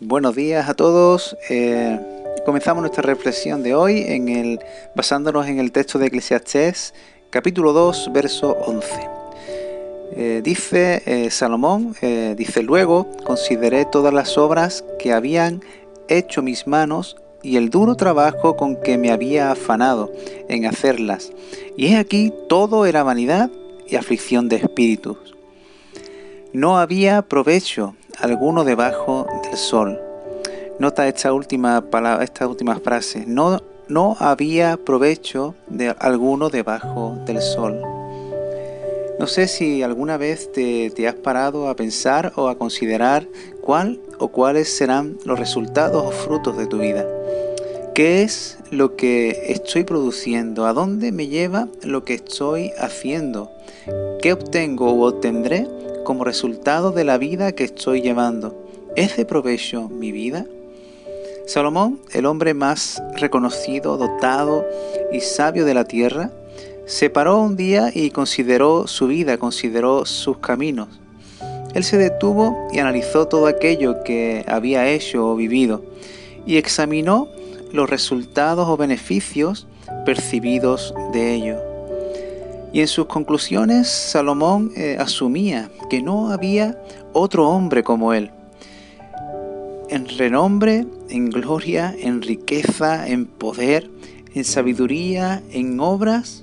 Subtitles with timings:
[0.00, 1.36] Buenos días a todos.
[1.48, 2.00] Eh,
[2.44, 4.58] comenzamos nuestra reflexión de hoy en el,
[4.96, 6.94] basándonos en el texto de Eclesiastés,
[7.30, 8.88] capítulo 2, verso 11.
[10.16, 11.94] Eh, dice eh, Salomón,
[12.36, 15.62] dice luego, consideré todas las obras que habían
[16.08, 20.10] hecho mis manos y el duro trabajo con que me había afanado
[20.48, 21.30] en hacerlas.
[21.76, 23.48] Y he aquí todo era vanidad
[23.86, 25.33] y aflicción de espíritus.
[26.54, 30.00] No había provecho alguno debajo del sol.
[30.78, 33.24] Nota esta última palabra, esta última frase.
[33.26, 37.82] No, no había provecho de alguno debajo del sol.
[39.18, 43.26] No sé si alguna vez te, te, has parado a pensar o a considerar
[43.60, 47.04] cuál o cuáles serán los resultados o frutos de tu vida.
[47.96, 50.66] ¿Qué es lo que estoy produciendo?
[50.66, 53.50] ¿A dónde me lleva lo que estoy haciendo?
[54.22, 55.66] ¿Qué obtengo o obtendré
[56.04, 58.54] como resultado de la vida que estoy llevando.
[58.94, 60.46] ¿Es de provecho mi vida?
[61.46, 64.64] Salomón, el hombre más reconocido, dotado
[65.12, 66.30] y sabio de la tierra,
[66.86, 70.88] se paró un día y consideró su vida, consideró sus caminos.
[71.74, 75.82] Él se detuvo y analizó todo aquello que había hecho o vivido
[76.46, 77.28] y examinó
[77.72, 79.66] los resultados o beneficios
[80.04, 81.73] percibidos de ello.
[82.74, 86.76] Y en sus conclusiones Salomón eh, asumía que no había
[87.12, 88.32] otro hombre como él.
[89.88, 93.88] En renombre, en gloria, en riqueza, en poder,
[94.34, 96.42] en sabiduría, en obras,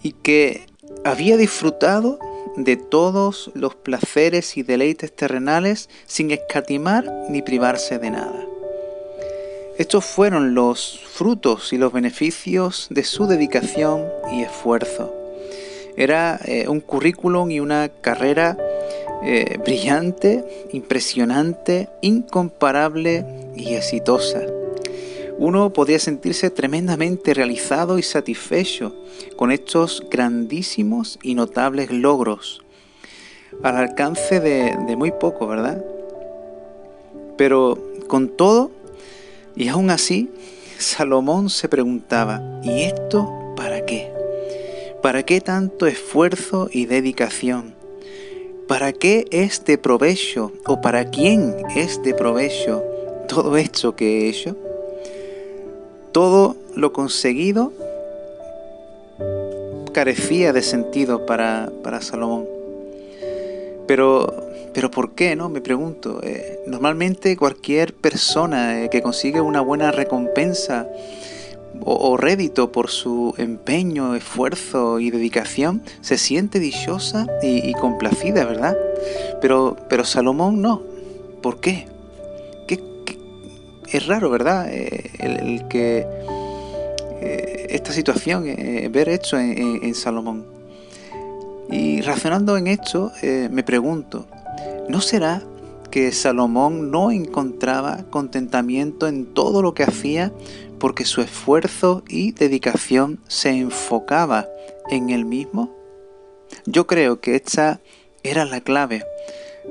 [0.00, 0.64] y que
[1.04, 2.20] había disfrutado
[2.56, 8.46] de todos los placeres y deleites terrenales sin escatimar ni privarse de nada.
[9.76, 15.21] Estos fueron los frutos y los beneficios de su dedicación y esfuerzo.
[15.96, 18.56] Era eh, un currículum y una carrera
[19.24, 24.42] eh, brillante, impresionante, incomparable y exitosa.
[25.38, 28.94] Uno podría sentirse tremendamente realizado y satisfecho
[29.36, 32.62] con estos grandísimos y notables logros,
[33.62, 35.84] al alcance de, muy poco, ¿verdad?
[37.36, 37.78] Pero
[38.08, 38.70] con todo,
[39.56, 40.30] y aún así,
[40.78, 43.41] Salomón se preguntaba, ¿y esto?
[45.02, 47.74] ¿Para qué tanto esfuerzo y dedicación?
[48.68, 52.84] ¿Para qué es de provecho o para quién es de provecho
[53.26, 54.56] todo esto que he hecho?
[56.12, 57.72] Todo lo conseguido
[59.92, 62.46] carecía de sentido para, para Salomón.
[63.88, 64.32] Pero,
[64.72, 65.34] pero ¿por qué?
[65.34, 65.48] no?
[65.48, 66.20] Me pregunto.
[66.22, 70.86] Eh, normalmente cualquier persona eh, que consigue una buena recompensa
[71.80, 78.76] o, rédito por su empeño, esfuerzo y dedicación, se siente dichosa y, complacida, ¿verdad?
[79.40, 80.82] Pero, pero Salomón no.
[81.40, 81.86] ¿Por qué?
[83.92, 84.68] Es raro, ¿verdad?
[84.70, 86.06] Eh, el, que
[87.20, 90.46] eh, esta situación, eh, ver esto en, en, Salomón.
[91.70, 93.12] Y razonando en esto,
[93.50, 94.26] me pregunto,
[94.88, 95.42] ¿no será
[95.90, 100.32] que Salomón no encontraba contentamiento en todo lo que hacía
[100.82, 104.48] porque su esfuerzo y dedicación se enfocaba
[104.90, 105.70] en él mismo?
[106.66, 107.80] Yo creo que esta
[108.24, 109.04] era la clave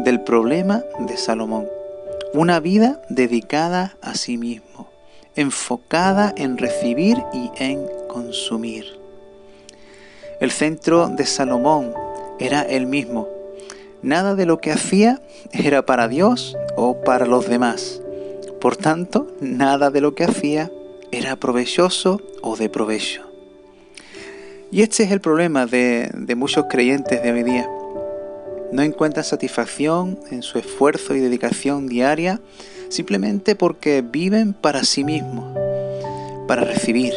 [0.00, 1.68] del problema de Salomón.
[2.34, 4.90] Una vida dedicada a sí mismo,
[5.36, 8.98] enfocada en recibir y en consumir.
[10.40, 11.94] El centro de Salomón
[12.40, 13.28] era el mismo.
[14.02, 18.02] Nada de lo que hacía era para Dios o para los demás.
[18.60, 20.72] Por tanto, nada de lo que hacía
[21.12, 23.22] era provechoso o de provecho.
[24.70, 27.68] Y este es el problema de, muchos creyentes de hoy día.
[28.72, 32.40] No encuentran satisfacción en su esfuerzo y dedicación diaria
[32.88, 35.56] simplemente porque viven para sí mismos,
[36.48, 37.12] para recibir.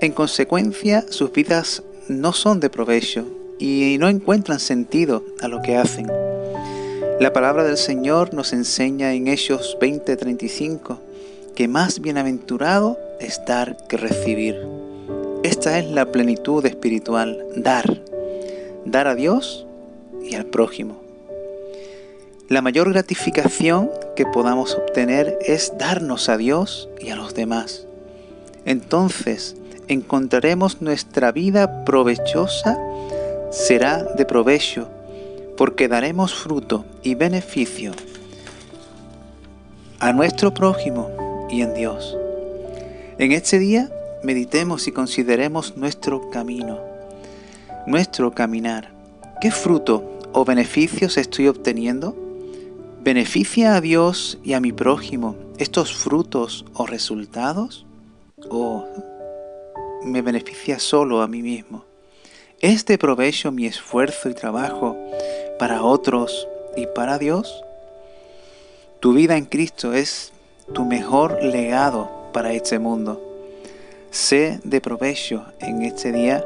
[0.00, 3.26] En consecuencia, sus vidas no son de provecho
[3.58, 6.06] y no encuentran sentido a lo que hacen.
[7.18, 11.07] La palabra del Señor nos enseña en Hechos 20:35
[11.58, 14.64] que más bienaventurado es dar que recibir.
[15.42, 18.00] Esta es la plenitud espiritual, dar.
[18.84, 19.66] Dar a Dios
[20.22, 21.02] y al prójimo.
[22.48, 27.88] La mayor gratificación que podamos obtener es darnos a Dios y a los demás.
[28.64, 29.56] Entonces
[29.88, 32.78] encontraremos nuestra vida provechosa,
[33.50, 34.88] será de provecho,
[35.56, 37.94] porque daremos fruto y beneficio
[39.98, 41.17] a nuestro prójimo
[41.50, 42.16] y en Dios.
[43.18, 43.90] En este día
[44.22, 46.80] meditemos y consideremos nuestro camino,
[47.86, 48.92] nuestro caminar.
[49.40, 52.16] ¿Qué fruto o beneficios estoy obteniendo?
[53.02, 57.86] ¿Beneficia a Dios y a mi prójimo estos frutos o resultados?
[58.50, 58.84] ¿O
[60.04, 61.84] me beneficia solo a mí mismo?
[62.60, 64.96] ¿Es de provecho mi esfuerzo y trabajo
[65.58, 67.62] para otros y para Dios?
[69.00, 70.32] Tu vida en Cristo es
[70.72, 73.20] tu mejor legado para este mundo.
[74.10, 76.44] Sé de provecho en este día,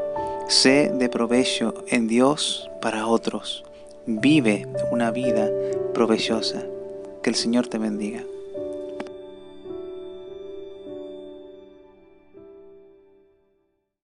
[0.48, 3.64] sé de provecho en Dios para otros.
[4.06, 5.48] Vive una vida
[5.94, 6.62] provechosa.
[7.22, 8.24] Que el Señor te bendiga.